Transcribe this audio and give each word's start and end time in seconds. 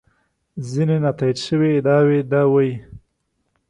ځینې 0.69 0.95
نا 1.03 1.11
تایید 1.17 1.37
شوې 1.45 1.69
ادعاوې 1.77 2.19
دا 2.31 2.41
وایي. 2.51 2.73